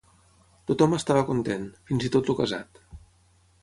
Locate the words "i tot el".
2.11-2.43